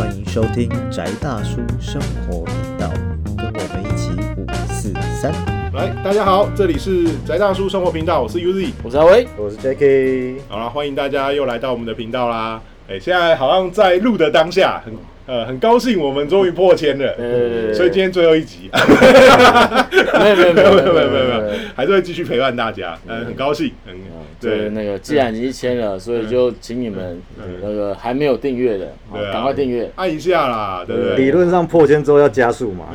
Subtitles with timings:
[0.00, 2.90] 欢迎收听宅大叔生活频道，
[3.36, 5.30] 跟我们一起五四三。
[5.74, 8.70] 来，大家好，这里是宅大叔生活频道，我是 Uzi。
[8.82, 12.62] 我是阿威，我是 Jacky，好了，欢迎大家又来到我们的频道啦。
[12.88, 14.94] 哎、现在好像在录的当下，很
[15.26, 17.14] 呃很高兴，我们终于破千了。
[17.18, 23.92] 呃，所以今天最后一集，没有没有没有没有没有没有没有， 还是会继续陪伴大家，嗯，很高兴，嗯，
[24.40, 27.20] 对对那个既然已经签了，所以就请你们
[27.62, 28.92] 那个还没有订阅的，
[29.32, 31.16] 赶快订阅，按一下啦，对不对？
[31.16, 32.86] 理论上破千之后要加速嘛，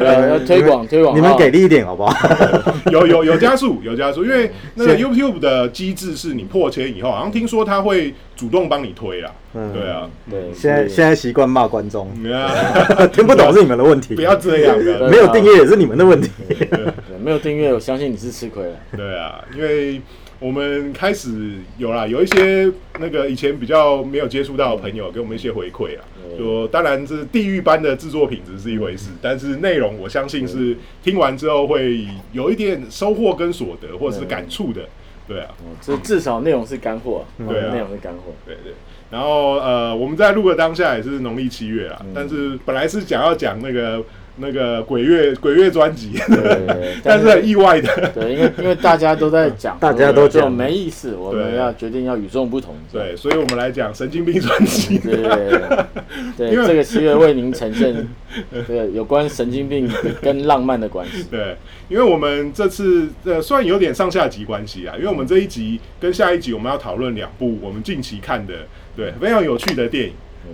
[0.00, 2.14] 要要推广推广，你们好给力一点好不好？
[2.92, 9.32] 有有有加速，有加速，因为那个 YouTube 的机制是你破千以后，好像听说他会主动帮你推啦。
[9.56, 12.08] 嗯对啊，对，现在现在习惯骂观众，
[13.12, 15.08] 听不懂是你们的问题不，要这样的。
[15.08, 16.28] 没有订阅也是你们的问题。
[16.48, 16.68] 对
[17.22, 18.72] 没有订阅，我相信你是吃亏了。
[18.96, 20.00] 对啊，因为
[20.40, 26.04] 我们开始有啦，有一些那个以前比较没有接触到的朋友给我们一些回馈啊，
[26.36, 34.82] 说当然这地狱般的制作品质是一回事，但是内容我相信是听完之后会有一点收获跟所得或者是感触的。
[35.26, 38.32] 对啊，哦这至少内容是干货，对啊内容是干货。
[38.44, 38.74] 对对。
[39.10, 44.04] 然后呃，我们在录的当下也是农历七月啊，但是本来是讲要讲那个
[44.36, 52.74] 那个鬼月鬼月专辑，对， 但是很意外的，对，因为因为大家都在讲，大家都讲就没意思，我们要决定要与众不同。
[52.92, 54.98] 对，所以我们来讲神经病专辑。
[54.98, 55.84] 对对对
[56.36, 57.94] 对， 因为这个七月为您呈现
[58.66, 59.88] 这个有关神经病
[60.20, 61.24] 跟浪漫的关系。
[61.30, 61.56] 对，
[61.88, 68.54] 因为我们这次呃，虽然有点上下集关系啊，因为我们这一集跟下一集我们要讨论两部我们近期看的
[68.96, 70.12] 对非常有趣的电影。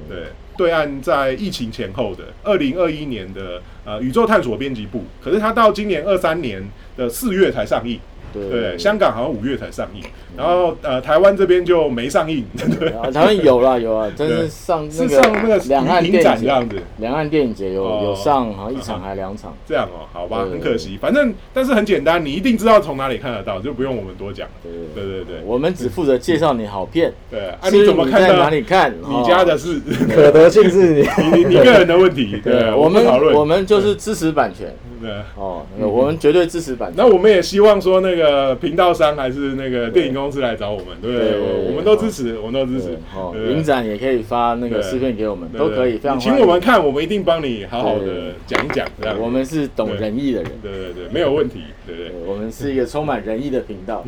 [0.09, 0.19] 对，
[0.61, 6.63] 对岸在疫情前后的二零二一年的呃宇宙探索编辑部，可是它到今年二三年
[6.99, 7.99] 的四月才上映。
[8.33, 10.03] 对对，香港好像五月才上映，
[10.37, 12.45] 然后呃台湾这边就没上映，
[12.79, 16.77] 对，啊，台湾有啦有啊， 真是上那是上那个个两岸影电影，展这样子。
[16.99, 18.01] 两岸电影节有哦。
[18.05, 19.55] 有上好像一场还两场。
[19.67, 24.49] 这样哦，好吧，很可惜，反正但是很简单，你一定知道从哪里看得到，就不用我们多讲。
[24.63, 28.95] 对对对对我们只负责介绍你好片， 对，啊，你怎么看到在哪里看？
[29.09, 29.57] 你家的哦。
[29.57, 29.81] 事？
[30.15, 33.35] 可得性是你，你你个人的问题，对，我们讨论。
[33.35, 36.97] 我们就是支持版权对，哦，那我们绝对支持版权。
[36.99, 41.41] 那我们也希望说，那个频道商还是那个电影公司来找我们，对不对？
[41.41, 42.99] 我我们都支持，我们都支持。
[43.15, 49.19] 哦，对影展也可以发那个对试片给我们，都可以，非常请我们看，我们一定帮你好好的对讲一讲，这样。
[49.19, 52.19] 我们是懂仁义的人，对对对，没有问题，对不对对？
[52.27, 54.05] 我们是一个充满仁义的频道。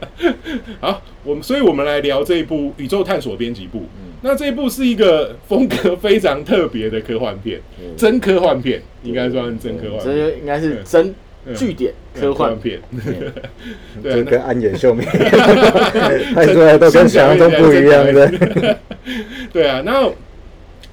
[0.80, 3.78] 好，我们所以我们来聊这一部《宇宙探索编辑部》。
[4.24, 7.94] 嗯那这一部是一个风格非常特别的科幻片，嗯。
[7.94, 10.16] 真科幻片，应该算是真科幻这片。
[10.16, 11.14] 就应该是真
[11.44, 11.54] 嗯。
[11.54, 12.58] 据点对科幻。
[12.58, 12.80] 片，
[14.02, 18.78] 就对，跟安野秀明拍出来都跟想象中不一样的。
[19.52, 20.10] 对啊，那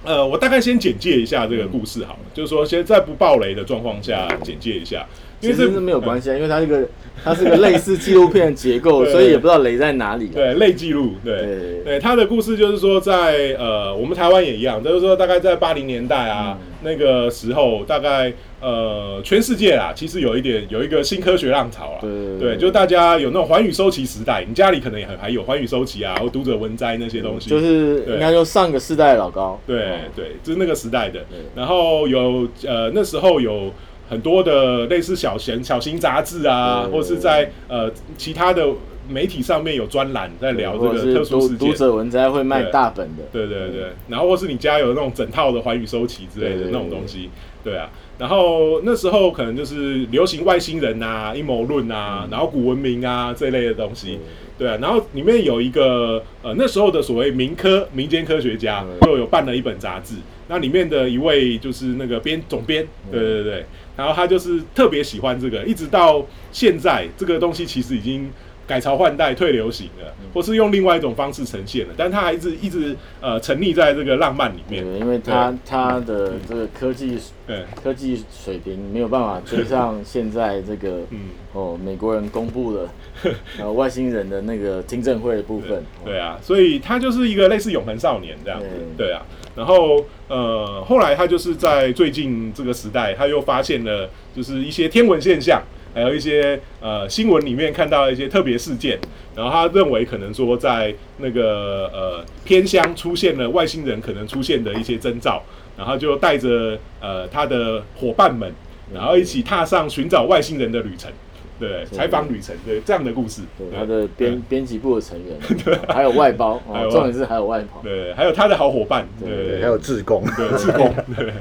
[0.04, 5.08] 呃，我大概先简介一下这个故事好了，就是说先在不暴雷的状况下简介一下，
[5.42, 6.88] 其实是没有关系啊，因为它一个
[7.24, 10.36] 它是个类似纪录片的结构， 所以也不知道雷在哪里啊。
[10.36, 11.36] 对类记录，对。
[11.42, 11.82] 对。
[11.84, 16.68] 对，他的故事就是说在呃，我们台湾也一样，就是说大概在八零年代啊、嗯。
[16.84, 28.16] 那个时候，大概呃全世界啊，其实有一点有一个新科学浪潮啊，对对，就大家有那种环宇收集时代，你家里可能也很还有环宇收集啊，或读者文摘那些东西，就是对。
[28.16, 29.60] 应该说上个世代的老高。
[29.68, 31.20] 对哦对，就是那个时代的。
[31.56, 33.72] 然后有呃那时候有
[34.12, 38.68] 很多的类似小型小型杂志啊，对或是在呃其他的
[39.08, 41.70] 媒体上面有专栏在聊这个特殊读事件。
[41.70, 43.24] 读者文摘会卖大本的。
[43.32, 47.30] 对对对，然后或是你家有那种整套的寰宇收集之类的那种东西，
[47.64, 47.90] 对啊。
[48.18, 54.20] 然后那时候可能就是流行外星人啊、阴谋论啊，然后古文明啊这类的东西。
[54.60, 60.14] 对啊，然后里面有一个呃那时候的所谓民科民间科学家，就有办了一本杂志，
[60.50, 63.66] 那里面的一位就是那个编总编，对对对，
[63.98, 68.32] 然后他就是特别喜欢这个，一直到现在这个东西其实已经
[68.68, 81.20] 改朝换代、退流行了，或是用另外一种方式呈现了，但他还一直一直呃沉溺在这个浪漫里对，面，因为他他的这个科技对，科技水平没有办法追上现在这个嗯。
[81.54, 82.88] 哦美国人公布的
[83.60, 85.84] 呃外星人的那个听证会的部分。
[86.06, 88.66] 对啊，所以他就是一个类似永恒少年这样子，
[88.96, 89.08] 对。
[89.08, 89.22] 对啊。
[89.54, 95.62] 然后呃，后来他就是在最近这个时代，他又发现了就是一些天文现象，
[95.94, 99.00] 还有一些呃新闻里面看到一些特别事件，
[99.36, 105.44] 然后他认为可能说在那个呃偏乡出现了外星人可能出现的一些征兆，
[105.78, 108.52] 然后就带着呃他的伙伴们，
[108.94, 111.12] 然后一起踏上寻找外星人的旅程。
[111.60, 116.60] 对，采访旅程，对这样的故事，对，他的编编辑部的成员， 对还有外包，
[116.90, 121.32] 重点是还有外包，对，还有他的好伙伴，对，还有志工，对，志工，对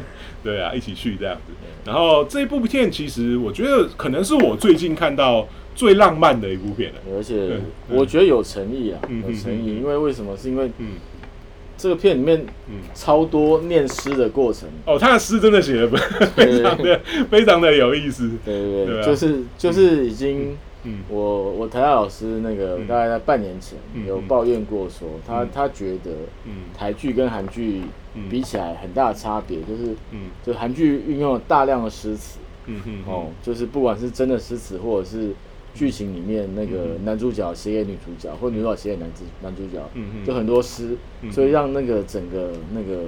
[0.43, 1.53] 对啊，一起去这样子。
[1.85, 7.01] 然后这一部片其实我觉得可能是我最近看到最浪漫的一部片了。
[7.17, 7.59] 而且
[7.89, 10.37] 我觉得有诚意啊，嗯有诚意，因为为什么？
[10.37, 10.93] 是因为嗯。
[11.83, 15.89] 这个片里面嗯，超多念诗的过程，哦，他的诗真的写的
[16.37, 17.01] 非常的
[17.31, 18.31] 非常的有意思。
[18.45, 20.59] 对对对，就是就是已经。
[20.85, 20.99] 嗯。
[21.09, 22.87] 我我台大老师那个嗯。
[22.87, 25.49] 大概在半年前有抱怨过说，他嗯。
[25.55, 26.11] 他觉得
[26.45, 26.53] 嗯。
[26.77, 27.89] 台剧跟韩剧嗯
[28.31, 30.31] 比起来很大的差别，就是嗯。
[30.45, 32.39] 就韩剧运用了大量的诗词。
[32.67, 35.31] 嗯哼哦，就是不管是真的诗词，或者是
[35.75, 37.05] 剧情里面那个嗯。
[37.05, 40.25] 男主角写给女主角，或女主角写给男主男主角，嗯嗯。
[40.25, 43.05] 就很多诗，嗯所以让那个整个那个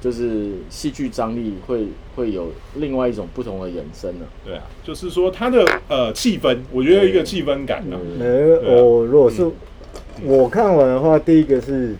[0.00, 4.26] 就是戏剧张力会会有另外一种不同的延伸呢。
[4.44, 7.98] 对啊，就是说他的呃气氛，我觉得一个气氛感啊。
[8.18, 8.58] 对。
[8.58, 9.48] 呃，我如果是
[10.22, 11.94] 我看完的话，第一个是，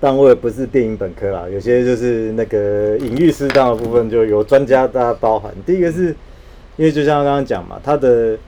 [0.00, 5.52] 但我也不是电影本科啦，有些就是那个隐喻适当的部分就有专家大家包含。
[5.64, 6.14] 第一个是
[6.76, 8.38] 因为就像刚刚讲嘛，它的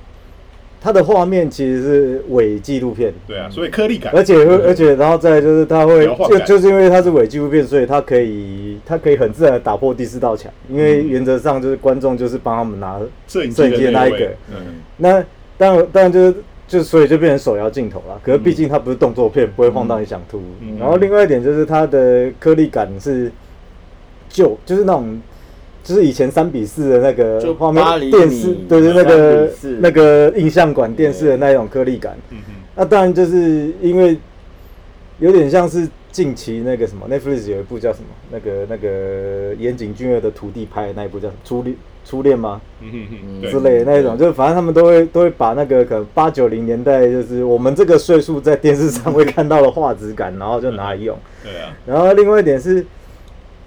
[0.80, 14.56] 它的画面其实是伪纪录片，对啊，所以颗粒感，而且会而且然后再就是它会就就是因为它是伪纪录片，所以它可以它可以很自然的打破第四道墙，因为原则上就是观众就是帮他们拿摄影摄影机的那一个嗯
[14.98, 15.24] 那
[15.56, 16.34] 当然，当就是
[16.68, 18.20] 就所以就变成手摇镜头了。
[18.22, 20.40] 可是毕竟它不是动作片，不会晃到你想吐。
[20.60, 23.32] 嗯然后另外一点就是它的颗粒感是
[24.28, 25.20] 旧，就是那种
[25.82, 29.50] 就是以前三比四的那个画面8厘米电视，对对，那个
[29.80, 32.16] 那个印象馆电视的那种颗粒感。
[32.76, 34.18] 那当然就是因为
[35.18, 35.88] 有点像是
[36.18, 42.60] 近期那个什么 Netflix 有一部叫什么那个那个岩井俊二的徒弟拍的那一部叫什么初恋初恋吗？
[42.80, 51.16] 嗯嗯嗯，嗯对之类的那一种，就是反正他们都会都会把那个可能八九零年代，就是我们这个岁数在电视上会看到的画质感，然后就拿来用。
[51.44, 52.84] 对啊，然后另外一点是，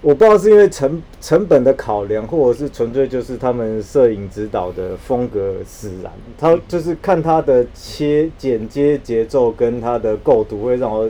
[0.02, 6.12] 我不知道是因为成成本的考量，或者是纯粹就是他们摄影指导的风格使然。
[6.36, 11.08] 他就是看他的切剪接节奏跟他的构图，会让我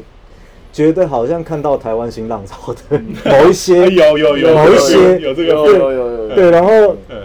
[0.73, 7.17] 觉得好像看到台湾新浪潮的某一些哎有有有某一些有这有个，有有有，对，然后嗯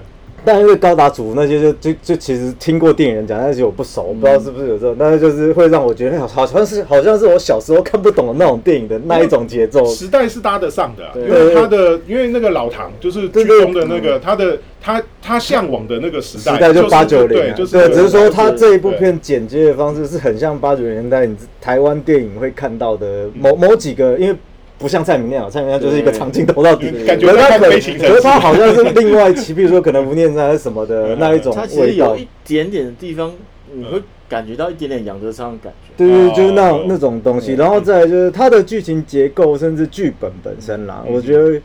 [0.47, 9.85] 但因为高达组那些就就就其实听过电影人讲，但是我不熟，我不知道是不是有这种，但是就是会让我觉得好好像是好像是我小时候看不懂的那种电影的那一种节奏。
[9.87, 24.37] 时代是搭得上的因为他的因为那个老唐就是剧中的那个他的他他向往的那个时代，时代就八九零对，啊，就是对，只是说他这一部片剪接的方式是很像八九零年代你台湾电影会看到的某某几个，因为
[24.79, 32.15] 不像蔡明那样，蔡明亮就是一个长镜头到底，对感觉他可可是他好像是另外其，比如说可能吴念真还是什么的嗯那一种他其实有。
[32.17, 33.33] 一点点的地方，
[33.73, 35.93] 你会感觉到一点点杨德昌的感觉。
[35.97, 37.57] 对对，哦就是那种那种东西，嗯。
[37.57, 41.13] 然后再来就是他的剧情结构，甚至剧本本身啦，嗯。
[41.13, 41.59] 我觉得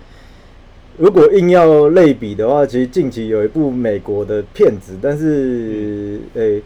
[0.98, 6.62] 如果硬要类比的话，其实近期有一部美国的片子，但是诶、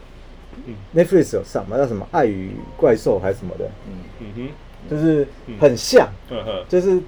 [0.67, 4.49] 嗯 Netflix 有上嘛，叫什么《爱与怪兽》还是什么的，嗯，嗯哼，
[4.91, 5.27] 就是
[5.59, 6.09] 很像，
[6.69, 6.99] 就是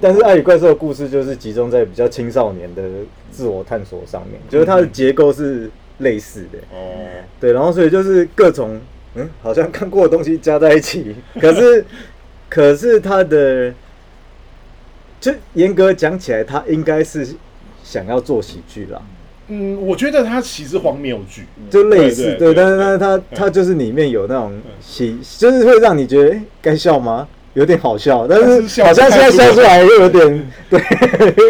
[0.00, 2.82] 但是《爱与怪兽》的故事就是集中在比较青少年的
[3.30, 6.58] 自我探索上面，就是它的结构是类似的。
[6.72, 7.06] 哦，
[7.38, 8.80] 对，然后所以就是各种
[9.14, 11.84] 嗯，好像看过的东西加在一起， 可是
[12.48, 13.74] 可是它的，
[15.20, 17.28] 就严格讲起来，它应该是
[17.82, 19.02] 想要做喜剧啦，
[19.52, 27.26] 嗯，我觉得他其实荒谬剧，就类似对，但是它它就是里面有那种喜，就是会让你觉得诶该笑吗？
[27.54, 29.82] 有点好笑，但但是笑好像现在笑出来。
[29.82, 30.80] 又有点 对，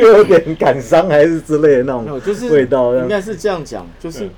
[0.01, 4.31] 又有点感伤还是之类的那种，就是味道，应该是这样讲，就是嗯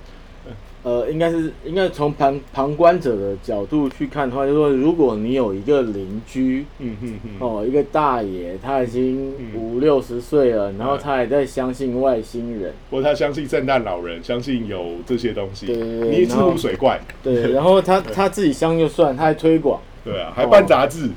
[0.82, 9.72] 呃，应该是应该从旁旁观者的角度去看的话，就是说，如果你有一个邻居嗯哼哼，哦，一个大爷，他已经嗯。
[9.72, 21.08] 五六十岁了，然后嗯他还在相信外星人，或者他相信圣诞老人，相信有这些东西，对对对尼斯然后湖水怪，对，然后他 他自己相信就算，他还推广，对啊，还办杂志，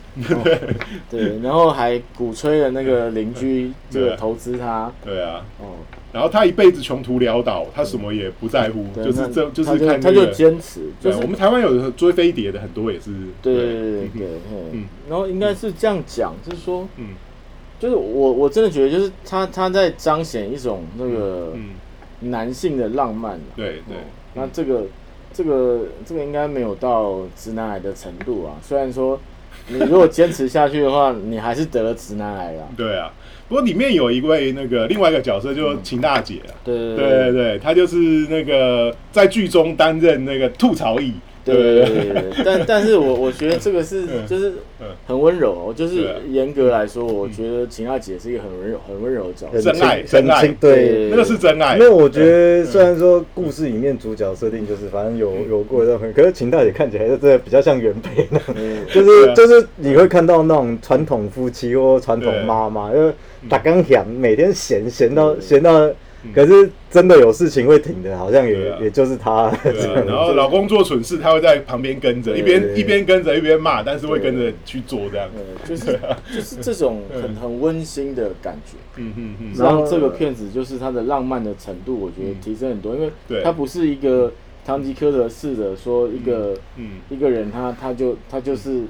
[1.09, 5.75] 对，然后还鼓吹了那个邻居这 对个投资他，对啊，哦，
[6.15, 10.31] 然后他一辈子穷途潦倒，他什么也不在乎，就是这就是看他就那个。
[10.31, 14.69] 坚持，就是对我们台湾有追飞碟的很多也是，对对对对嗯对，嗯。
[14.71, 17.07] 嗯，然后应该是这样讲，就是说，嗯。
[17.77, 21.71] 就是我我真的觉得，就是他他在彰显一种那个嗯，
[22.31, 23.51] 男性的浪漫啊。
[23.57, 23.99] 对对哦，
[24.35, 24.83] 那这个
[25.33, 29.19] 这个这个应该没有到直男癌的程度啊，虽然说
[29.67, 32.65] 你如果坚持下去的话，你还是得了直男癌了。
[32.77, 33.11] 对啊，
[33.47, 36.51] 不过里面有一位那个另外一个角色，就是秦大姐啊。
[36.63, 37.31] 对对对。
[37.31, 37.95] 对，她就是
[38.29, 41.13] 那个在剧中担任那个吐槽役。
[41.45, 44.53] 对对对对，但 但是我我觉得这个是就是
[45.05, 51.77] 很温柔，就是严格来说，我觉得秦大姐是一个很温柔很温柔的角色，真爱真爱，对，那个是真爱。
[51.77, 58.39] 因为我觉得虽然说故事里面主角设定就是反正有有过一段婚，可是秦大姐看起来就真的比较像原配那
[58.91, 63.13] 就是就是你会看到那种传统夫妻或传统妈妈，就
[63.49, 65.91] 打刚想每天闲闲到闲到。
[66.33, 69.53] 可是真的有事情会停的，好像也也就是他。
[70.07, 75.29] 然后老公做蠢事，他会在旁边跟着，一边一边跟着一边骂，但是会跟着去做这样。
[75.63, 75.99] 就是
[76.33, 78.75] 就是这种很很温馨的感觉。
[78.95, 79.53] 嗯嗯嗯。
[79.55, 83.11] 然后这个片子就是它的浪漫的程度，我觉得提升很多，因为
[83.43, 84.31] 它不是一个
[84.65, 88.81] 堂吉诃德式的说一个嗯一个人他他就他就是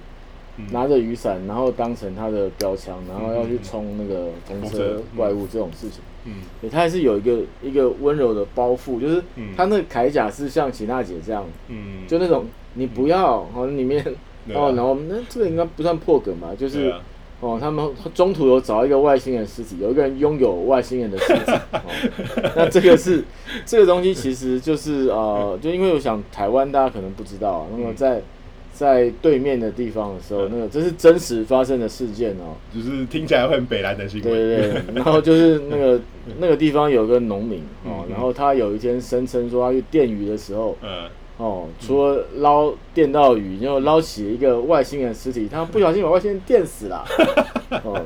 [0.71, 5.99] 拿着雨伞，然后当成他的标枪，然后要去冲那个红色怪物这种事情。
[6.25, 9.21] 嗯，对，他还是有一个一个温柔的包袱，就是
[9.55, 14.03] 他那个铠甲是像齐娜姐这样，嗯，就那种你不要，好像里面
[14.53, 16.49] 哦，然后那这个应该不算破梗吧？
[16.57, 16.91] 就是
[17.41, 22.51] 哦，他们中途有找一个外星人尸体，有一个人拥有外星人的尸体， 哦。
[22.55, 23.23] 那这个是
[23.65, 28.21] 这个东西，其实就是呃，就因为我想台湾大家可能不知道，那么在。
[28.75, 34.29] 在对面的地方的时候，那个这是真实发生的事件哦，就是听起来会很北蓝的新闻。
[34.29, 36.01] 对对对， 然后就是那个
[36.39, 47.05] 那个地方有个农民哦，然后他有一天声称说他去电鱼的时候，嗯，哦，除了捞电到鱼，然后捞起一个外星人尸体，他不小心把外星人电死了，
[47.85, 48.05] 哦，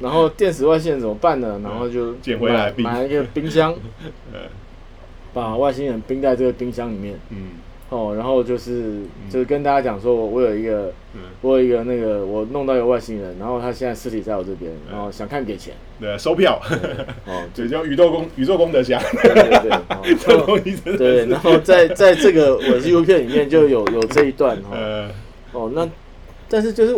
[0.00, 1.58] 然后电死外星人怎么办呢？
[1.64, 3.74] 然后就捡回来买一个冰箱，
[5.32, 7.52] 把外星人冰在这个冰箱里面，嗯。
[7.90, 10.92] 哦，然后就是就是跟大家讲说，我我有一个，
[11.40, 16.60] 我有一个那个，我弄到一个外星人，然后他现在尸体在我这边，然后想看给钱，对，收票，
[17.26, 19.60] 哦， 就叫宇宙公宇宙功德箱，对对
[20.84, 24.76] 对， 对，然后在在这个我纪录片里面就有有这一段哈，
[25.52, 25.88] 哦，那
[26.46, 26.94] 但是就是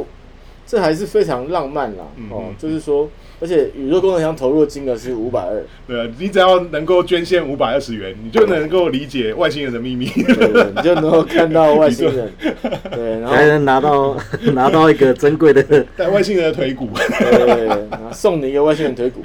[0.71, 3.09] 这还是非常浪漫啦，哦，就是说。
[3.43, 5.65] 而且宇宙功能箱投入的金额是五百二。
[5.89, 10.09] 对啊，你只要能够捐献五百二十元，你就能够理解外星人的秘密。
[10.09, 12.31] 对，你就能够看到外星人。
[12.93, 14.15] 对，然后还能拿到
[14.53, 15.62] 拿到一个珍贵的
[15.97, 16.91] 带外星人的腿骨。
[17.19, 19.23] 对，然后送你一个外星人腿骨。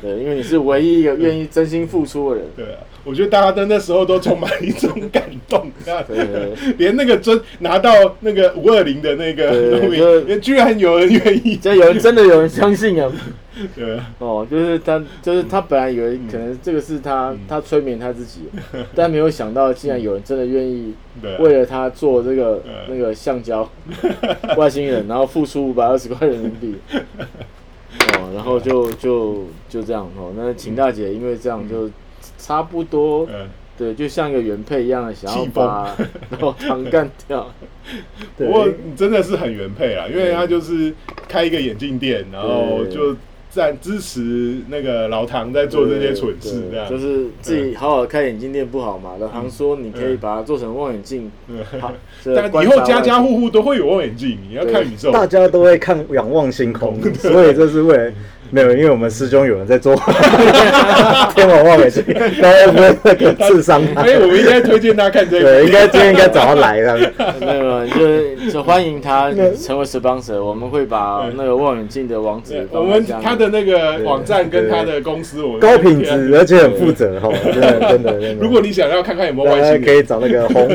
[0.00, 2.46] 对，因为你是唯一一个愿意真心付出的人。
[2.56, 2.80] 对啊。
[3.04, 5.70] 我觉得大家在那时候都充满一种感动，
[6.78, 13.12] 连那个真拿到那个五二零的那个，居然有人愿意，真有人真的有人相信啊！
[13.76, 18.40] 对，哦，就是他，就是他本来以为可能这个是他，他催眠他自己，
[18.96, 20.94] 但没有想到竟然有人真的愿意
[21.38, 23.70] 为了他做这个那个橡胶
[24.56, 26.74] 外星人，然后付出五百二十块人民币。
[28.18, 31.90] 哦，然后就就就这样哦，那秦大姐因为这样就。
[32.38, 35.96] 差不多，嗯对，就像一个原配一样的，想要把
[36.40, 37.50] 老唐干掉。
[38.38, 40.94] 不过真的是很原配啊，因为他就是
[41.28, 43.16] 开一个眼镜店，然后就
[43.50, 49.16] 在支持那个老唐在做这些蠢事，这样就是自己好好开眼镜店不好嘛？
[49.18, 51.30] 老唐说你可以把它做成望远镜，
[51.80, 51.92] 好，
[52.24, 58.12] 但以后家家户户都会有望远镜，你要看宇宙，大家都会看仰望星空，所以这是为了。
[58.54, 59.96] 没有，因为我们师兄有人在做
[61.34, 62.04] 天王望远镜，
[62.40, 63.82] 大家不会那个智商。
[63.96, 65.44] 所以我们应该推荐他看这个。
[65.44, 66.96] 对，应该今天应该找他来的。
[67.40, 78.34] 没有，就就欢迎他成为 sponsor，我们会把那个望远镜的网址，我们他的那个网站跟他的公司，我们高品质而且很负责哈， 真的真的。
[78.34, 80.68] 如果你想要看看有没有外星，可以找那个红。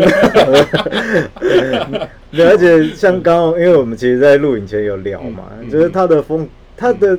[2.36, 6.45] 对，而且像刚刚，因为我们其实，在录影前有聊嘛，就是他的风，
[6.75, 7.17] 他的。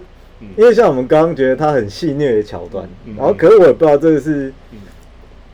[0.57, 4.53] 因为像我们刚刚觉得他很戏虐的桥段，然后可是我也不知道这个是，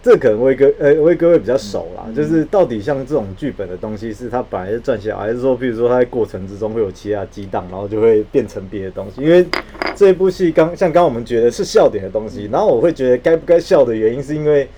[0.03, 9.21] 这可能威哥呃威哥会比较熟啦，就是到底像这种剧本的东西是他本来就撰写，还是说譬如说他在过程之中会有其他激荡，然后就会变成别的东西？
[9.21, 9.45] 因为
[9.97, 14.69] 这一部戏刚像刚我们觉得是笑点的东西，然后我会觉得该不该笑的原因是因为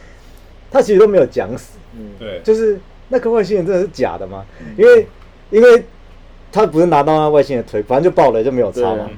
[0.70, 4.46] 他其实都没有讲死，嗯，对，就是那颗外星人真的是假的吗？
[4.78, 5.06] 因为
[5.50, 5.84] 因为
[6.50, 9.10] 他不是拿到那外星人腿，反正就爆了就没有差嘛。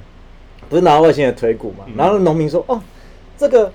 [0.70, 1.84] 不是拿到外星人腿骨嘛？
[1.94, 2.80] 然后农民说：“哦，
[3.36, 3.70] 这个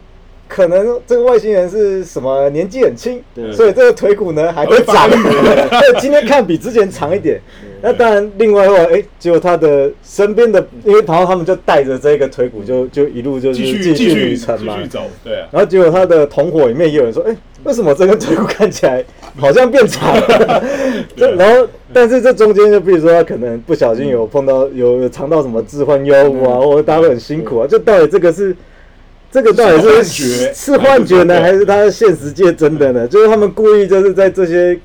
[0.47, 3.21] 可能这个外星人是什么年纪很轻，
[3.53, 5.07] 所以这个腿骨呢还会长。
[5.11, 7.39] 对，今天看比之前长一点。
[7.85, 15.47] 那当然，另外的话，哎，结果他的身边的，因为然后他们就带着这个腿骨，就就一路就是继续旅程嘛，继续走，对啊。
[15.51, 19.05] 然后结果他的同伙里面也有人说，哎，为什么这个腿骨看起来
[19.37, 20.63] 好像变长了？
[21.37, 28.55] 然后，但是这中间就比如说他可能不小心有碰到有尝到什么置换药物啊，或者大家都很辛苦啊，就到底这个是
[29.31, 33.07] 这个到底是是幻觉呢， 还是他现实界真的呢？
[33.07, 34.75] 就是他们故意就是在这些。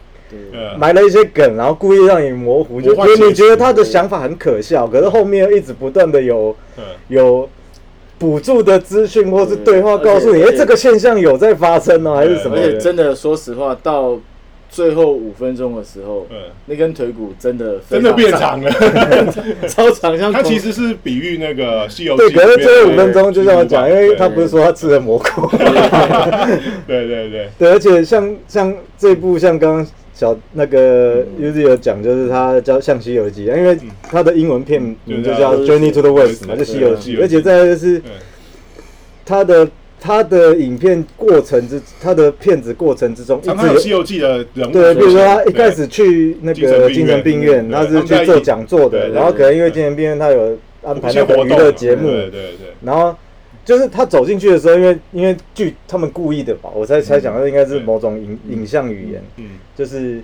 [0.79, 6.55] 埋了一些梗，然后故意让你模糊，就你觉得他的想法很可笑，可是后面一直不断的有
[7.09, 7.49] 有
[8.19, 12.57] 补助的资讯或是对话告诉你，哎，这个现象有在发生哦，还是什么？
[12.57, 14.19] 而且真的，说实话，到
[14.69, 16.27] 最后五分钟的时候，
[16.67, 18.71] 那根腿骨真的真的变长了，
[19.67, 22.19] 超长，像他其实是比喻那个西游记。
[22.19, 25.49] 对，可是最后五分钟就像我讲，因为他不是说他吃了蘑菇。
[26.87, 29.87] 对 对对对，而且像像这部像刚刚。
[30.21, 38.03] 小那个 U Z 有讲，就是他叫像《西游记》啊，因为他的英文片名就叫《Journey to the West》嘛，就《西游记》，而且再就是
[39.25, 39.67] 他的
[39.99, 44.73] 他的影片过程之，他的片子过程之中，常常有《西游记》的人物。
[44.75, 53.17] 对，比如说他一开始去那个精神病院，他是去做讲座的，然后可能因为精神病院他有安排那个娱乐节目，对对对，然后。
[53.71, 59.23] 就是他走进去的时候，因为因为剧他们故意的吧，我在猜想，那应该是某种影影像语言。
[59.37, 59.45] 嗯，
[59.77, 60.21] 就是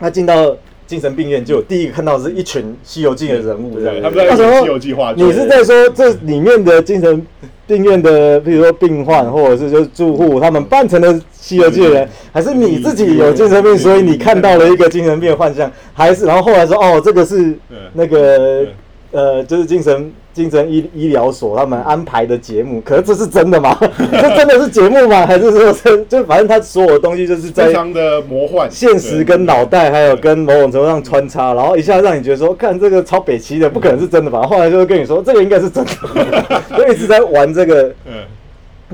[0.00, 5.12] 他进到精神病院，就第一个看到是一群《西游记》的人物，对，他们在《西游记》画。
[5.12, 7.26] 你是在说这里面的精神
[7.66, 15.70] 病院的，比如说病患或者是就是住户，他们扮成了《西游记》的人，还是你自己有精神病，所以你看到了一个精神病幻象？
[15.92, 17.54] 还是然后后来说，哦，这个是
[17.92, 18.66] 那个
[19.12, 20.12] 呃，就是精神。
[20.32, 23.76] 精神医医疗所他们安排的节目，可是这是真的吗？
[24.10, 25.26] 这真的是节目吗？
[25.26, 34.40] 还是说，是就反正他所有的东西就是在非常的魔幻，现实跟脑袋还有跟某种程度上穿插，然后一下让你觉得说，看这个超北齐的，不可能是真的吧？
[34.44, 38.14] 后来就会跟你说，这个应该是真的， 就一直在玩这个，嗯，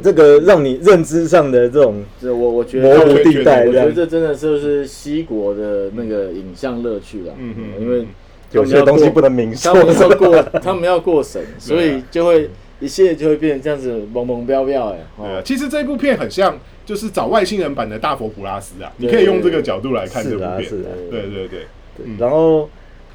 [0.02, 8.04] 这个让你认知上的这种，这我我觉得模糊地带，我觉得这真的就是西国的那个影像乐趣了，嗯嗯，因为。
[8.52, 12.50] 有些东西不能明说，他们要过，他们要过审，所以就会
[12.80, 14.98] 一切就会变成这样子，蒙蒙飘飘哎。
[15.18, 20.70] 呃，其实这部片很像，就是找外星人版的大佛普拉斯啊，你可以用这个角度来看这部片。
[21.10, 21.66] 对对对，
[22.18, 22.68] 然后。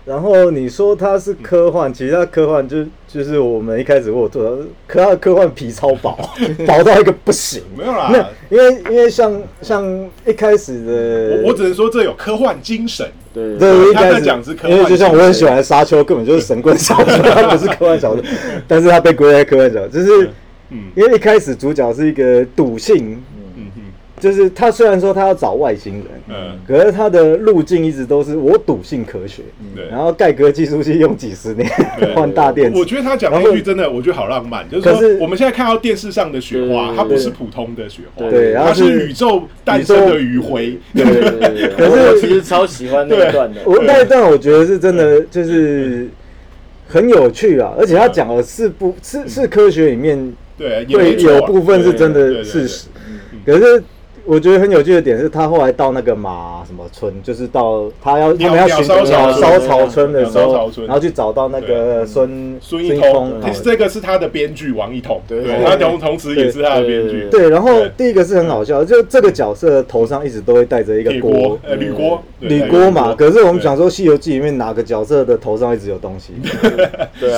[0.05, 6.17] 然后你说它是科幻，其实它科幻就就是我们一开始我做的，可它的科幻皮超薄，
[6.67, 7.63] 薄到一个不行。
[7.77, 8.11] 没有啦，
[8.49, 13.09] 因为因为像像一开始的，我我只能说这有科幻精神。
[13.33, 18.23] 对对，一开始讲是科幻，因为就像我很喜欢沙丘，根本就是神棍小说，它不是科幻小说，
[18.67, 20.29] 但是它被归在科幻小说，就是
[20.95, 23.23] 因为一开始主角是一个赌性。
[24.23, 29.43] 就是他虽然说他要找外星人，嗯，可是他的路径一直都是我笃信科学，
[29.75, 29.85] 对。
[29.89, 31.69] 然后盖革计数器用几十年
[32.15, 32.79] 换大电池。
[32.79, 34.65] 我觉得他讲那句真的，我觉得好浪漫。
[34.69, 40.77] 就是说，我们现在看到电视上的雪花，它不是普通的雪花，对，它是宇宙诞生的余晖。
[40.95, 41.67] 对对对。
[41.75, 46.07] 可是我其实超喜欢那一段的，我那一段我觉得是真的，就是
[46.87, 52.87] 很有趣啊，而且他讲的是不，是是科学里面对，有部分是真的事实，
[53.45, 53.83] 可是。
[54.25, 63.33] 我觉得很有趣的点是他后来到那个马什么村，就是到他要他们要寻找烧草村的时候，然后去找到那个孙孙一通。
[63.61, 67.27] 这个是他的编剧王一统，对，他同同时也是他的编剧。
[67.29, 73.13] 对，然后第一个是很好笑，就这个角色头上一直都会带着一个锅，呃，铝锅，铝锅嘛。
[73.13, 76.33] 可是我们讲说《西游记》里面哪个角色的头上一直有东西？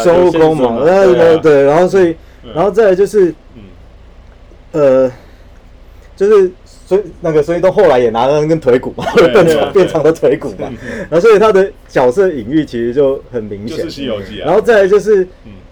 [0.03, 2.15] 孙悟空嘛，对对，然后所以，
[2.53, 3.33] 然后再来就是，
[4.71, 5.11] 呃，
[6.15, 6.51] 就是。
[6.85, 10.71] 所以那个孙一东后来也拿了那根腿骨嘛，变长变长的腿骨嘛，
[11.09, 13.77] 然后所以他的角色隐喻其实就很明显。
[13.77, 14.45] 就是《西游记》啊。
[14.45, 15.27] 然后再来就是，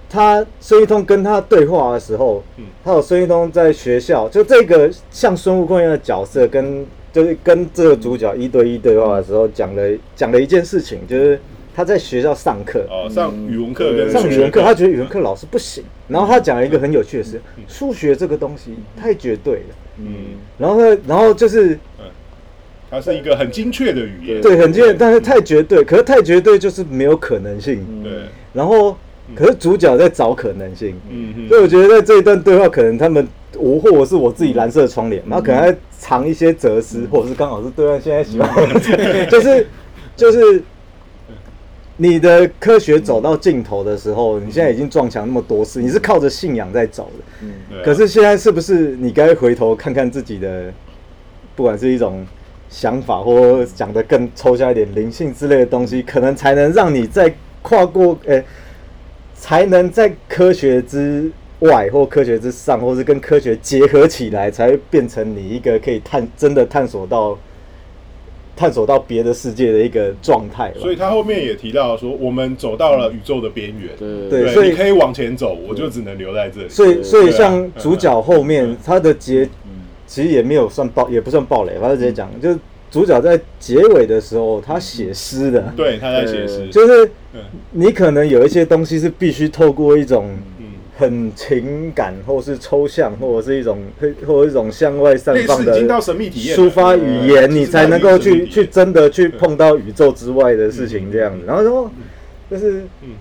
[0.10, 2.44] 他孙一通跟他对话的时候，
[2.84, 9.84] 他有孙一通在学校，就这个像孙悟空一样的角色，跟就是跟这个主角一对一对话的时候，讲了
[10.16, 11.40] 讲了一件事情，就是
[11.76, 19.76] 他在学校上课，哦，上语文课跟上语文课，他觉得语文课老师不行，然后他讲了一个很有趣的事，数学这个东西太绝对了。
[19.98, 20.06] 嗯，
[20.58, 22.06] 然后呢，然后就是，嗯，
[22.90, 28.12] 它是一个很精确的语言，对，很精确，但是太绝对，可是太绝对就是没有可能性，对。
[28.54, 28.98] 然后，
[29.36, 33.28] 可是主角在找可能性，嗯所以我觉得在这一段对话，可能他们
[33.58, 39.68] 我或我是我自己蓝色窗帘，然后可能在藏一些哲思，或者是刚好是对方现在喜欢，就是
[40.16, 40.62] 就是。
[41.98, 47.24] 你的科学走到尽头的时候，你现在已经撞墙那么多次，你是靠着信仰在走的。
[47.42, 50.74] 嗯，可是现在是不是你该回头看看自己的，
[51.56, 52.26] 不管是一种
[52.68, 58.44] 想法，或讲的更抽象一点，灵性之类的东西，可能才能让你在跨过，诶，
[59.36, 67.38] 才能在科学之外或科学之上，或是跟科学结合起来，才会变成你一个可以探真的探索到。
[68.56, 73.90] 探索到别的世界的一个状态，所以他后面也提到说，我们走到了宇宙的边缘，
[74.30, 76.70] 对，所以可以往前走，我就只能留在这里。
[76.70, 79.50] 所以，所以像主角后面他的结，
[80.06, 82.60] 其实也没有算爆，也不算暴雷，反正直接讲，就是
[82.92, 87.10] 主角在结尾的时候，他写诗的，对，他在写诗，就是
[87.72, 90.30] 你可能有一些东西是必须透过一种。
[90.96, 93.80] 很情感，或是抽象，或者是一种，
[94.28, 95.82] 或者一种向外散放的
[96.30, 101.44] 抒发语言，你才能够去去真的去碰到宇宙之外的事情这样子。
[101.48, 101.92] 然后说，
[102.52, 103.16] 就是嗯，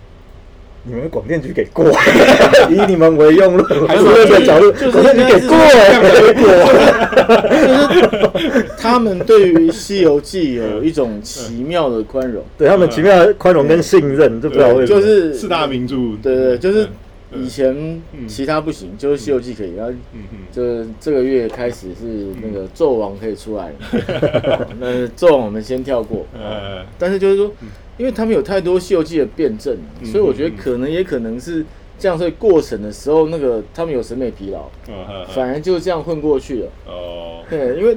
[0.85, 1.87] 你们广电局给过，
[2.69, 5.57] 以你们为用论，还是那个角度，广电局给过，
[6.13, 6.45] 给过。
[8.33, 16.87] 就是他们对于《西游记》有一种奇妙的宽容，对他们奇妙的宽容跟信任，就不知道为什么，就是四大名著，对对，就是。
[17.35, 19.93] 以前其他不行，就是《西游记》可以，然后
[20.53, 24.69] 就这个月开始是那个纣王可以出来了。
[24.79, 26.27] 那纣王我们先跳过。
[26.35, 27.51] 呃但是就是说，
[27.97, 31.65] 因为他们有太多《西游记》的辩证，所以我觉得可能也可能是
[31.99, 34.71] 这样，所以过审的时候那个他们有审美疲劳，
[35.29, 36.71] 反而就这样混过去了。
[36.87, 37.97] 哦，对，因为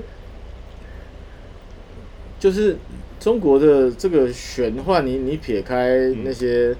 [2.39, 2.77] 就是
[3.19, 6.75] 中国的这个玄幻，你你撇开那些。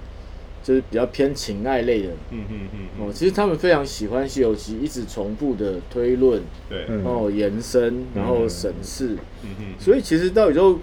[0.65, 9.10] 就是比较偏情爱类的，嗯嗯嗯，哦，其实他们非常喜欢《西游记》，一直重复的推论，对，然后延伸，然后审视，
[9.43, 10.80] 嗯嗯，所以其实到宇宙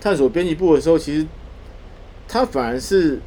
[0.00, 1.26] 探索编辑部的时候，其实
[2.28, 3.18] 他反而是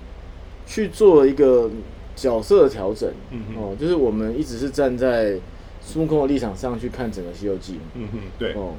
[0.65, 1.69] 去做一个
[2.15, 5.38] 角色的调整，嗯哦，就是我们一直是站在
[5.82, 8.75] 孙悟空的立场上去看整个《西游记》，嗯哼，对，哦，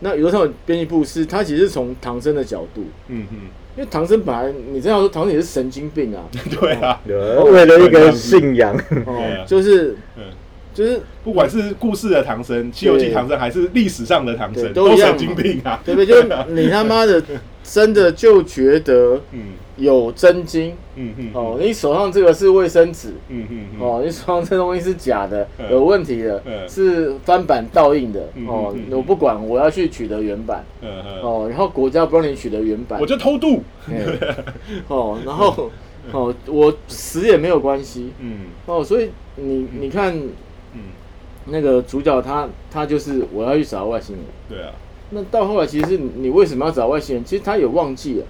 [0.00, 3.36] 那宇宙探索编辑部是他其实是从唐僧的角度，嗯哼。
[3.76, 6.22] 因为唐僧本来，你这样说，唐僧也是神经病啊。
[6.60, 8.76] 对啊，为了一个信仰，
[9.46, 9.96] 就是，
[10.74, 15.80] 就是，不管是故事的唐僧，《西游记》唐僧，还是历史上的唐僧，都神经病啊。
[15.84, 16.06] 对不对？
[16.06, 17.22] 就是你他妈的，
[17.62, 19.40] 真的就觉得， 嗯。
[19.78, 33.62] 有真金，嗯嗯，哦，你手上这个是卫生纸，嗯嗯，哦，你手上这东西是假的，有问题的，是翻版倒印的，哦，我不管，我要去取得原版，嗯嗯，哦，然后国家不让你取得原版，我就偷渡，
[34.88, 35.70] 哦，然后，
[36.12, 40.28] 哦，我死也没有关系，嗯，哦，所以你你看，嗯，
[41.46, 44.72] 那个主角他他就是我要去找外星人，对啊，
[45.10, 47.24] 那到后来其实你为什么要找外星人？
[47.24, 48.26] 其实他有忘记了。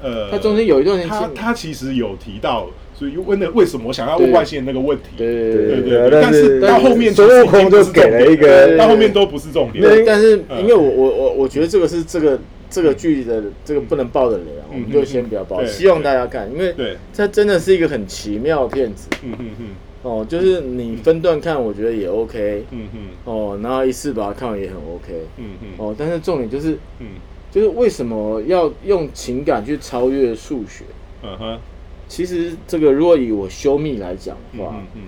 [0.00, 10.04] 呃，他中间有一段时间，他他其实有提到，所以问的为什么我想要问外星人那个问题，对对对对，但是到后面孙悟空就给了一个，到后面都不是重点。
[10.06, 12.38] 但是因为我我我我觉得这个是这个
[12.70, 16.72] 这个剧的这个不能爆的雷啊，我们就先不要爆，希望大家看，因为
[17.16, 19.08] 它真的是一个很奇妙的片子。
[19.24, 19.66] 嗯嗯嗯。
[20.02, 22.64] 哦，就是你分段看，我觉得也 OK。
[22.70, 23.00] 嗯嗯。
[23.24, 25.26] 哦，然后一次把它看完也很 OK。
[25.38, 25.68] 嗯嗯。
[25.76, 27.06] 哦，但是重点就是，嗯。
[27.50, 30.84] 就是为什么要用情感去超越数学？
[31.22, 31.58] 嗯哼，
[32.06, 35.00] 其实这个如果以我修密来讲的话，嗯嗯，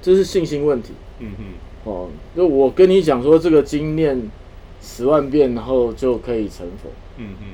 [0.00, 0.94] 这是信心问题。
[1.20, 4.30] 嗯哼，哦，就我跟你讲说这个经验
[4.80, 6.88] 十万遍，然后就可以成佛。
[7.18, 7.44] 嗯哼，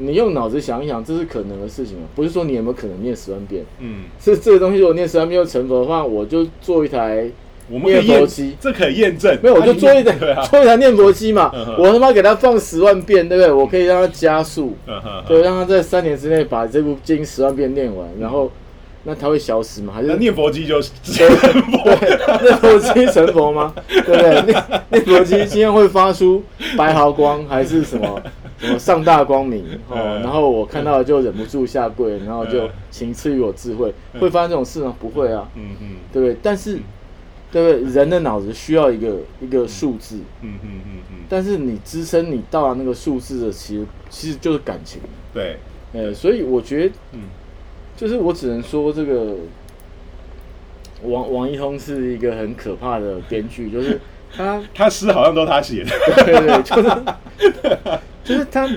[0.00, 2.04] 你用脑子想一想，这是可能的事情吗？
[2.14, 3.64] 不是说你有没有可能念十万遍？
[3.78, 7.30] 嗯，是这个东西，如果念十万遍又成佛的话，我就做一台。
[7.72, 9.38] 念佛机，这可以验证。
[9.40, 10.12] 没有，我就做一台，
[10.50, 11.52] 做一台念佛机嘛。
[11.78, 13.52] 我他妈给他放十万遍，对不对？
[13.52, 14.74] 我可以让他加速，
[15.28, 18.08] 对，让他在三年之内把这部经十万遍念完。
[18.18, 18.50] 然后，
[19.04, 19.92] 那他会消失吗？
[19.94, 20.92] 还是念佛机就 成
[21.28, 21.84] 佛？
[22.42, 23.72] 念佛机成佛吗？
[23.86, 24.42] 对不对？
[24.50, 26.42] 念念佛机今天会发出
[26.76, 28.20] 白毫光，还是什么
[28.60, 29.64] 什么上大光明？
[29.90, 33.92] 哦，然后我看到就忍不住下跪，然后就请赐予我智慧。
[34.20, 34.94] 会发生这种事吗？
[35.00, 35.48] 不会啊。
[35.56, 36.36] 嗯嗯，对不对？
[36.42, 36.78] 但是。
[37.52, 37.92] 对不对？
[37.92, 41.16] 人的脑子需要一个一个数字，嗯嗯嗯嗯。
[41.28, 45.00] 但是你支撑你到达那个数字的，其实其实就是感情。
[45.34, 45.56] 对，
[45.92, 47.22] 呃，所以我觉得，嗯，
[47.96, 49.34] 就是我只能说，这个
[51.02, 53.98] 王王一通是一个很可怕的编剧，就是
[54.36, 55.90] 他他诗好像都他写的，
[56.24, 56.90] 对对，就是
[58.24, 58.68] 就是他。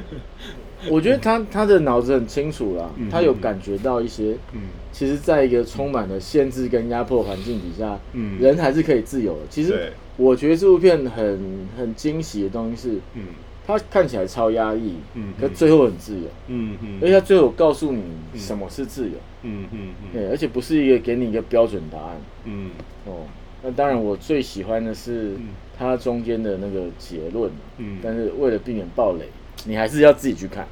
[0.89, 9.39] 我觉得他他的脑子很清楚啦，他有感觉到一些，嗯，其实，在一个充满了限制跟压迫环境底下，嗯，人还是可以自由的。
[9.49, 13.27] 其实，我觉得这部片很很惊喜的东西是，嗯，
[13.65, 18.03] 他看起来超压抑，嗯，可最后很自由，嗯嗯，而且他最后告诉你
[18.35, 22.71] 什么是自由，嗯嗯嗯，对，而且不是一个给你一个标准答案，嗯，
[23.05, 23.23] 哦，
[23.63, 25.37] 那当然，我最喜欢的是
[25.79, 27.49] 它中间的那个结论。
[27.77, 29.25] 嗯，但是为了避免暴雷，
[29.65, 30.67] 你还是要自己去看。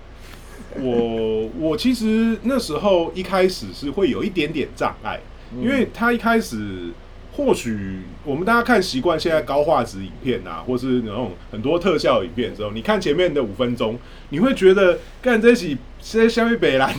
[0.80, 5.20] 我我其实那时候一开始是会有一点点障碍，
[5.58, 6.90] 因为它一开始
[7.34, 13.98] 或许我们大家看习惯现在高画质影片啊，或是那种很多特效影片的时候，你看前面的五分钟，
[14.30, 16.94] 你会觉得干这起在相比北兰，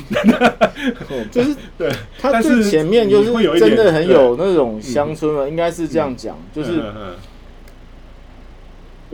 [1.31, 6.83] 就是 对，他最前面就是真的很有那种乡村了，应该是这样讲，就是。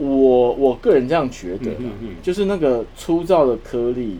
[0.01, 1.71] 我我个人这样觉得，
[2.23, 4.17] 就是那个粗糙的颗粒，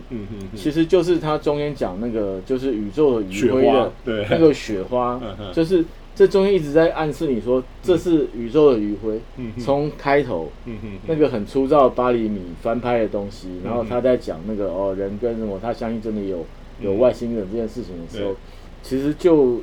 [0.54, 5.18] 其实就是它中间讲那个就是宇宙的余晖的那个雪花，
[5.56, 5.86] 就是
[6.20, 9.22] 这中间一直在暗示你说这是宇宙的余晖。
[9.58, 10.78] 从开头嗯
[11.08, 16.46] 那个很粗糙八厘米翻拍的东西，然后他在讲那个哦人跟什么，他相信真的有
[16.82, 18.36] 有外星人这件事情的时候，
[18.84, 19.62] 其实就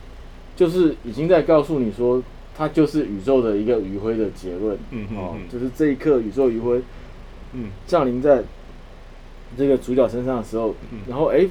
[0.54, 2.22] 就是已经在告诉你说。
[2.56, 6.80] 它就是宇宙的一个余晖的结论，嗯哦，就是这一刻宇宙余晖，
[7.52, 8.44] 嗯，降临在
[9.58, 10.72] 这个主角身上的时候，
[11.08, 11.48] 然后哎，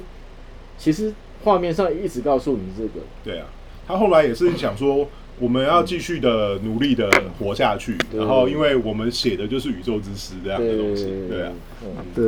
[0.78, 1.12] 其实
[1.42, 3.46] 画面上一直告诉你这个，对啊，
[3.86, 11.52] 他后来也是想说，我们要继续的努力的活下去，然后因为我们写的就是宇宙之诗这样的东西，对啊，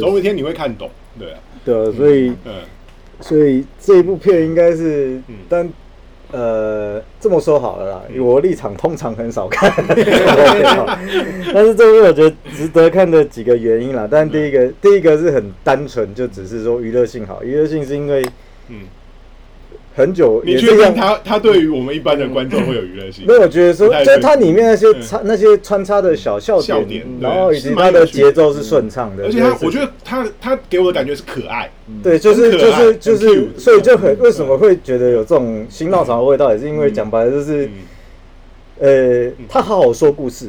[0.00, 2.52] 总有一天你会看懂，对啊，对，所以，嗯，
[3.20, 5.68] 所以这一部片应该是，但。
[6.32, 9.72] 呃，这么说好了啦，我立场通常很少看，
[11.54, 14.08] 但是这部我觉得值得看的几个原因啦。
[14.10, 18.26] 但第一个，第一个是很单纯，就只是说娱乐性好，娱乐性是因为，
[18.70, 18.80] 嗯。
[19.96, 23.24] 很久，你确定他他对于我们一般的观众会有娱乐性？
[23.26, 31.70] 没有，我觉得说，就它里面那些穿那些穿插的小笑点，然后以及它的节奏是顺畅的，而且他我觉得他他给我的感觉是可爱，
[32.02, 37.66] 对，就是就是就是，所以就很为什么会觉得有这种新浪潮的味道，也是因为讲白了就是，
[38.78, 40.46] 呃，他好好说故事，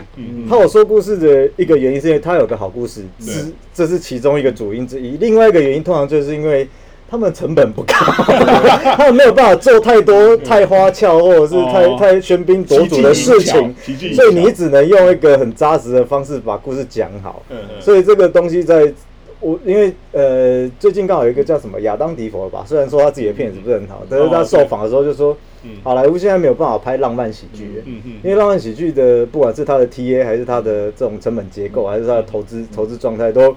[0.50, 6.68] 好好说故事的一个原因是因为他有个好故事，是这是其中一个主因之一，另外一个原因通常就是因为。
[7.10, 7.94] 他们成本不高，
[8.98, 13.74] 他们没有办法做太多太花俏或者是太太喧宾夺主的事情，
[14.14, 17.42] 所以你只能用一个很扎实的方式把故事讲好。
[17.80, 18.92] 所以这个东西在
[19.40, 25.38] 我因为呃最近刚好有一个叫什么亚当迪佛吧，虽然说他自己的片子不是很好，但是他受访的时候就说，
[25.84, 27.84] 好莱坞现在没有办法拍浪漫喜剧，
[28.22, 33.56] 因为浪漫喜剧的不管是他的 T A 还是他的这种成本结构，还是他的投资投资状态都。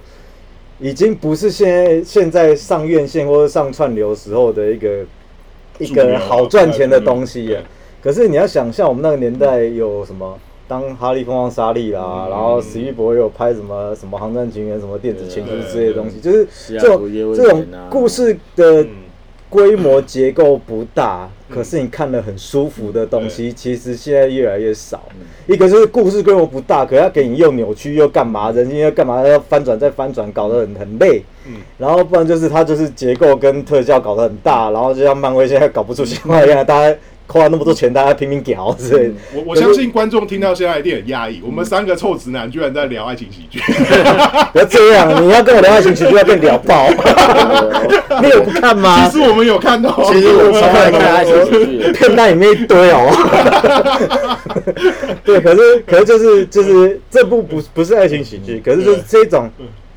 [0.80, 5.04] 已经不是现在现在上院线或者上串流时候的一个
[5.78, 7.62] 一个好赚钱的东西了。
[8.02, 18.86] 可是你要想象我们那个年代有什么，当哈利疯狂沙利啦，然后史玉博有拍什么什么航站情缘、什么电子情书之类的东西，就是这种这种故事的。
[19.50, 25.02] 规模结构不大，可是你看了很舒服的东西，其实现在越来越少。
[25.46, 31.22] 一个就是故事规模不大，可要给你又扭曲又干嘛，人家要干嘛要翻转再翻转，搞得很很累。
[31.46, 36.96] 嗯，然后不然就是它就是结构跟特效搞得很大，然后就像漫威现在搞不出新花样，大家。
[37.38, 39.14] 花那么多钱，大家拼命屌之类的。
[39.34, 41.40] 我我相信观众听到现在一定很压抑。
[41.44, 43.60] 我们三个臭直男居然在聊爱情喜剧，
[44.52, 45.22] 不要这样！
[45.22, 46.88] 你要跟我聊爱情喜剧，要被聊爆。
[48.22, 49.08] 你有不看吗？
[49.08, 53.10] 其实我们有看到，其实我超爱看爱情喜剧，片单里面一堆哦。
[55.24, 59.48] 对，可是可是就是就是这部不不是爱情喜剧，可是就是这种。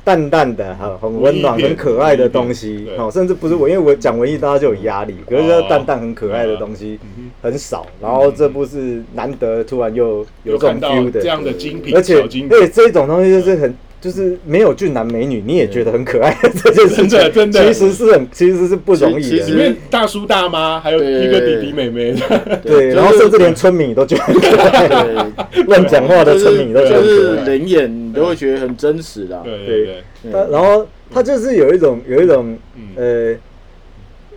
[0.04, 5.16] 淡淡的哈，很温暖、很可爱的东西，好，甚至不是我，因为我讲文艺，大家就有压力。
[5.28, 7.00] 可是淡淡、很可爱的东西
[7.42, 13.74] 很少，然后这部是难得突然又有这种 feel 的这样的精品，而且对这种东西就是很。
[14.04, 16.36] 就是没有俊男美女，你也觉得很可爱。
[16.62, 19.46] 这件事情真的，其实是很，其实是不容易的。
[19.46, 22.14] 里面大叔大妈还有一个弟弟妹妹，
[22.62, 25.08] 对， 然后甚至连村民都觉得可爱，
[25.68, 29.40] 乱讲话的村民都觉得就是人眼，你都会觉得很真实的。
[29.42, 30.04] 对对。
[30.30, 32.58] 他然后他就是有一种有一种
[32.96, 33.34] 呃，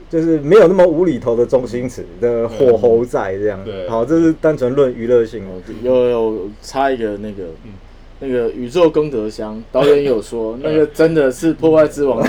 [0.10, 3.60] 就是没有那么无厘头的中心词的火候在这样。
[3.90, 5.60] 好，这是单纯论娱乐性哦。
[5.84, 7.44] 有有插一个那个。
[8.20, 12.20] 那个宇宙功德箱导演有说，那个真的是破坏之王，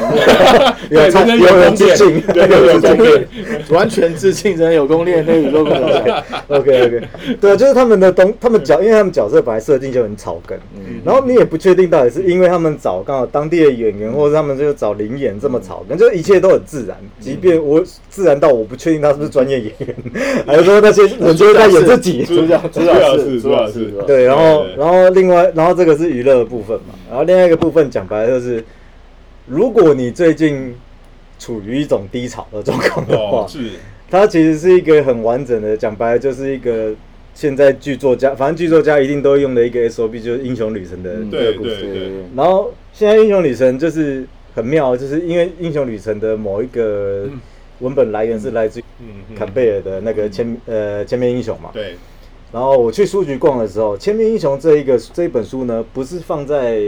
[0.91, 1.57] 有有？
[1.57, 3.27] 人致敬，有有功练，
[3.71, 6.23] 完全致敬，真的有功练那个宇宙功德箱。
[6.49, 7.03] OK OK，
[7.41, 10.59] 对，就是他们的东，他们角，因为他们角色本来设定就很草根，
[11.03, 19.97] 然后你也不确定到底是因为他们找刚好当地的演员，或者他们就找灵演这么草根，就一切都很自然，即便我自然到我不确定他是不是专业演员，
[20.47, 25.78] 还是说那些人就是在演自己，主角主角是主角是，对，然后然后另外然后。
[25.79, 28.65] 这个是娱乐的部分嘛，然后另外一个部分讲白了就是，
[29.47, 30.75] 如果你最近
[31.39, 33.71] 处于一种低潮的状况的话，是。
[34.11, 36.95] 它其实是一个很完整的讲白了就是一个
[37.35, 42.11] 现在剧作家，反正剧作家一定都用的一个 SOP 就是英雄旅程的对对对。
[42.35, 47.29] 然后现在英雄旅程就是很妙，就是因为英雄旅程的某一个
[47.81, 48.83] 文本来源是来自
[49.37, 51.71] 坎贝尔的那个千呃千面英雄嘛。
[51.73, 51.95] 对。
[52.53, 56.81] 然后我去书局逛的时候，千面英雄这一个这一本书呢，不是放在。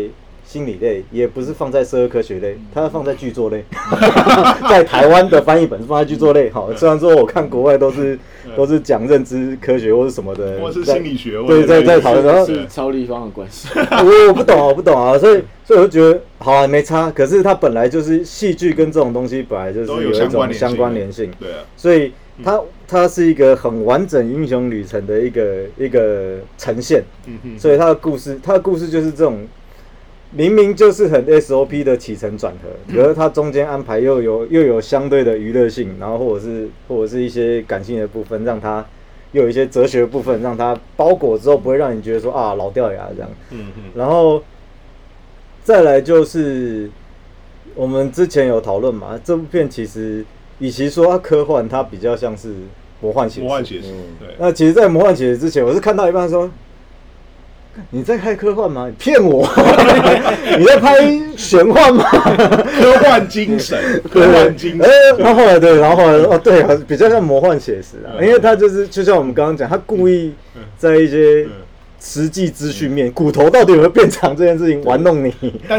[0.43, 3.65] 心理类也不是放在社会科学类，它放在剧作类。
[4.69, 6.51] 在台湾的翻译本是放在剧作类。
[6.51, 8.19] 好，虽然说我看国外都是
[8.57, 11.41] 都是讲认知科学或是什么的，或是心理学。
[11.47, 13.69] 对，在在讨论，然后是超立方的关系。
[13.77, 17.13] 我 我不懂啊，我不懂啊，所以所以我就觉得好啊，没差。
[17.13, 21.31] 可是它本来就是戏剧跟这种东西本来就是有一种相关联性。
[21.39, 21.59] 对啊。
[21.77, 22.13] 所以
[22.45, 27.03] 它它是一个很完整英雄旅程的一个一个呈现。
[27.27, 27.59] 嗯哼。
[27.59, 29.47] 所以它的故事，它的故事就是这种。
[30.33, 38.87] 明明就是很 SOP 的起承转合，可是它中间安排又有又有相对的娱乐性，然后或者是或者是一些感性的部分，让它
[39.33, 43.29] 又有一些哲学的部分，让它包裹之后不会让你觉得说啊老掉牙这样。
[43.51, 43.83] 嗯嗯。
[43.97, 44.41] 然后
[45.65, 46.89] 再来就是
[47.75, 50.25] 我们之前有讨论嘛，这部片其实
[50.61, 52.55] 与其说它科幻，它比较像是
[53.01, 53.47] 魔幻写实。
[53.47, 53.89] 魔幻写实。
[54.19, 54.29] 对。
[54.39, 56.49] 那其实，在魔幻写实之前，我是看到一半说。
[57.91, 58.89] 你在拍科幻吗？
[58.89, 59.47] 你骗我！
[60.59, 60.99] 你在拍
[61.37, 62.05] 玄幻吗？
[62.05, 64.81] 科幻精神，科幻精神。
[64.83, 70.35] 哎，然后后来对，然后后来哦，对，比较像魔幻写实啊，因为他就是就像我们刚刚讲，他故意
[70.77, 71.47] 在一些。
[72.01, 75.33] 实际资讯面，骨头到底有没有变长这件事情玩弄你，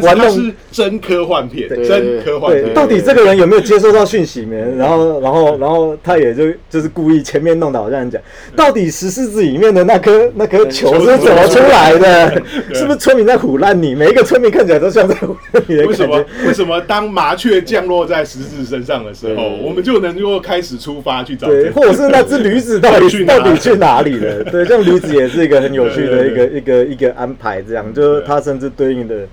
[0.03, 2.73] 玩弄是真科幻片，真科幻片。
[2.73, 4.55] 到底这个人有没有接收到讯息没？
[4.77, 8.21] 然后，然后，然后他也就就是故意前面弄得好像讲，
[8.55, 12.41] 到底石狮子里面的那颗那颗球是怎么出来的？
[12.73, 13.95] 是不是村民在唬烂你？
[13.95, 15.75] 每一个村民看起来都像在唬烂你。
[15.81, 16.23] 为什么？
[16.45, 21.47] 为什么当麻雀降落在石狮子身上的时候，我们就能够开始出发去找？
[21.47, 24.43] 对，或者是那只驴子到底 到底去哪里了？
[24.43, 26.11] 对，像驴子也是一个很有趣。
[26.12, 29.28] 的一个一个一个安排，这样就是它甚至对应的，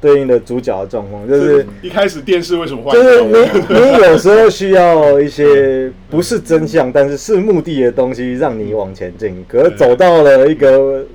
[0.00, 3.30] 对应的主角的状况，就是一开始电视为什么就是你
[3.68, 11.06] 你有时候需要一些不是真相，但是是目的的东西让你往前进，可是走到了一个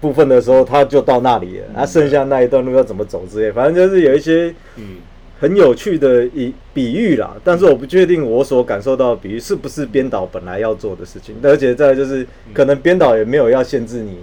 [0.00, 4.96] 部分的时候，他就到那里了，那剩下那一段路要怎么走之类，反正就是有一些嗯。
[5.40, 14.18] 很有趣的一比喻啦，但是我不确定我所感受到的比喻是不是编导本来要做的事情，而且再就是可能编导也没有要限制你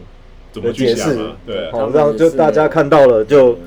[0.61, 3.57] 的解释，对，好让就大家看到了就。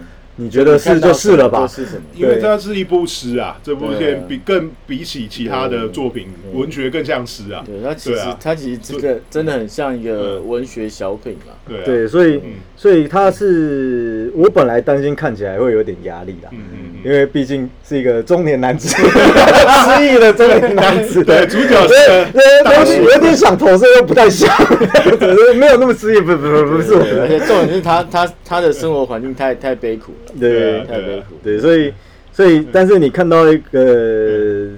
[0.40, 1.68] 你觉得是就是了吧？
[2.14, 7.62] 因为它是一部诗啊，这部片比更比起其他的作品，文学更像诗啊。
[7.66, 11.52] 对，它其实它其实这个真的很像一个文学小品嘛。
[11.68, 12.40] 对，对，所以
[12.74, 16.48] 所以它是我本来担心看起来会有点压力啦。
[16.52, 21.88] 嗯嗯因为毕竟是一个中年男子， 失忆的中年男子，对主角
[22.84, 24.50] 是有点想投射，又不太像，
[25.56, 26.92] 没有那么失忆，不不不不是。
[27.20, 30.29] 而且重点是他他他的生活环境太太悲苦了。
[30.38, 31.22] 对，对。
[31.42, 31.92] 对，所以，
[32.32, 34.68] 所以，但是你看到一个，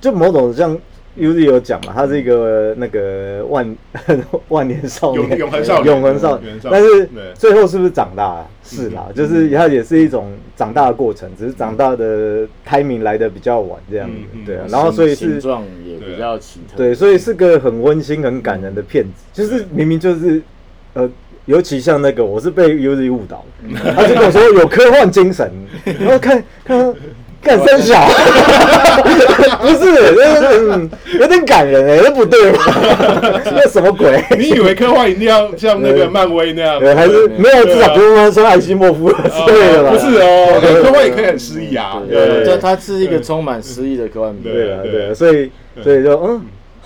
[0.00, 0.76] 就某种像
[1.18, 3.76] Uzi 有讲嘛，他是一个那个万
[4.48, 6.58] 万年少年，永恒少年，永恒少年。
[6.62, 8.46] 但是最后是不是长大？
[8.62, 14.14] 是啦，就是他也是一种长大的过程，只是长大的 timing 来的比较晚，这样子。
[14.44, 16.76] 对啊，然后所以是状也比较奇特。
[16.76, 20.42] 对，所以是个很温馨、很感人的片子，就是明明就是
[20.94, 21.10] 呃。
[21.46, 23.44] 尤其像那个，我是被 Uzi 误导，
[23.94, 25.50] 他就跟我说有科幻精神，
[26.00, 26.94] 然后看看
[27.40, 27.94] 干三小，
[29.62, 30.16] 不是，
[30.72, 32.58] 嗯，有点感人哎，这不对吧？
[33.54, 34.20] 那什么鬼？
[34.36, 36.80] 你以为科幻一定要像那个漫威那样？
[36.96, 39.90] 还是没有至少不用说艾希莫夫之类的吧？
[39.92, 42.02] 不是哦，科幻也可以很诗意啊。
[42.10, 44.52] 对，它是一个充满诗意的科幻片。
[44.52, 45.48] 对啊，对啊，所以
[45.80, 46.40] 所以就嗯。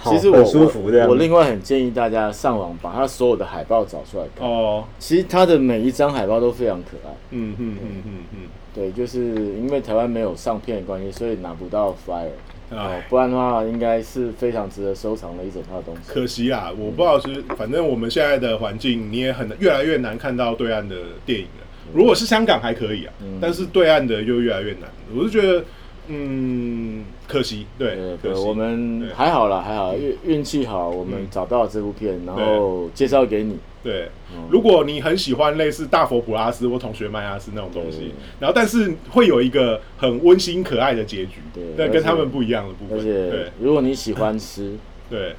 [0.04, 4.84] 其实我舒服我另外很建议大家上网把他所有的海报找出来看哦。
[4.98, 7.12] 其实他的每一张海报都非常可爱。
[7.30, 8.38] 嗯嗯嗯嗯嗯。
[8.74, 9.18] 对，就是
[9.56, 12.28] 因为台湾没有上片的关系，所以拿不到 Fire。
[12.70, 16.02] 哦，不然的话，应该是非常值得收藏的一整套东西。
[16.06, 21.66] 可惜啊，我不知道是，反正我们现在的环境，你也很越来越难看到对岸的电影了。
[21.92, 24.82] 如果是香港还可以啊，但是对岸的就越来越难。
[25.14, 25.64] 我是觉得。
[26.12, 33.56] 嗯，可惜，对，对，我们还好啦，还好，运运气好，我们找到了这部片，然后介绍给你。
[33.82, 34.10] 对，
[34.50, 41.40] 如果你很喜欢类似大佛普拉斯或同学麦亚斯那种东西，然后但是会有一个很温馨可爱的结局，
[41.76, 42.98] 对，跟他们不一样的部分。
[42.98, 44.76] 而且，如果你喜欢吃，
[45.08, 45.34] 对，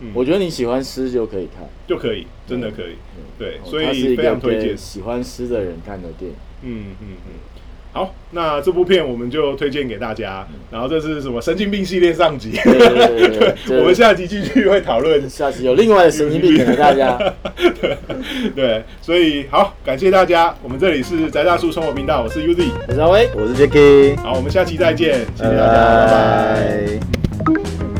[0.00, 2.94] 嗯，我觉得你喜欢诗就可以看，就可以，真的可以，
[3.36, 4.78] 对，所以非常推荐。
[4.78, 6.36] 喜欢诗的人看的电影。
[6.62, 7.32] 嗯嗯嗯。
[7.94, 10.44] 好，那这部片我们就推荐给大家。
[10.68, 12.50] 然后这是什么神经病系列上集？
[12.64, 15.30] 对， 我们下集继续会讨论。
[15.30, 17.16] 下集有另外的神经病给大家。
[18.56, 20.52] 对，所以好，感谢大家。
[20.60, 24.16] 我们这里是宅大叔生活频道，我是 Uzi，我是阿威，我是 Jacky。
[24.16, 26.98] 好，我们下期再见，谢谢大家，拜
[27.46, 27.93] 拜。